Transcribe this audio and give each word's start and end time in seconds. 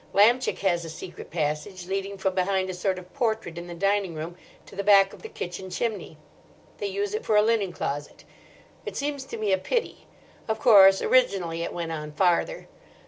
Lamchick 0.13 0.57
has 0.61 0.83
a 0.83 0.89
secret 0.89 1.29
passage, 1.29 1.85
leading 1.85 2.17
from 2.17 2.33
behind 2.33 2.71
a 2.71 2.73
sort 2.73 2.97
of 2.97 3.13
portrait 3.13 3.55
in 3.55 3.67
the 3.67 3.75
dining 3.75 4.15
room 4.15 4.35
to 4.65 4.75
the 4.75 4.83
back 4.83 5.13
of 5.13 5.21
the 5.21 5.29
kitchen 5.29 5.69
chimney. 5.69 6.17
They 6.79 6.87
use 6.87 7.13
it 7.13 7.23
for 7.23 7.35
a 7.35 7.43
linen 7.43 7.71
closet. 7.71 8.23
It 8.83 8.95
seems 8.97 9.25
to 9.25 9.37
me 9.37 9.51
a 9.51 9.59
pity. 9.59 10.07
Of 10.47 10.57
course 10.57 11.03
originally 11.03 11.61
it 11.61 11.71
went 11.71 11.91
on 11.91 12.13
farther. 12.13 12.67